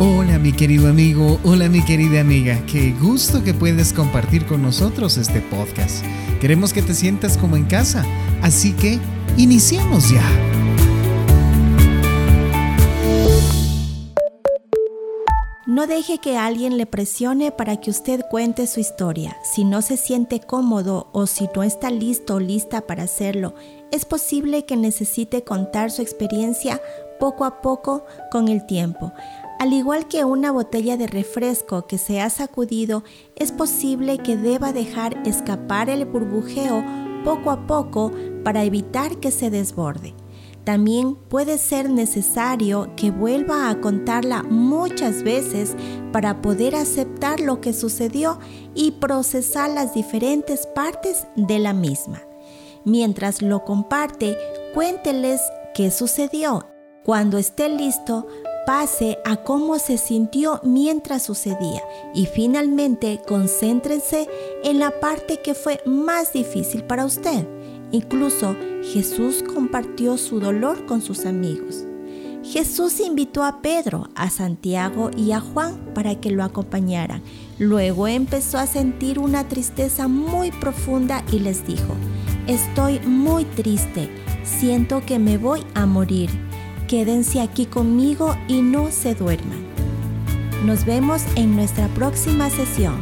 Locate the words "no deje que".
15.68-16.38